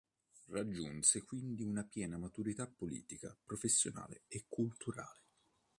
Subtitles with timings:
[0.47, 5.21] Raggiunse quindi una piena maturità politica, professionale e culturale.